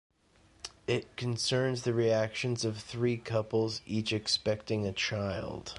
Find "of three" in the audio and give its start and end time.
2.65-3.17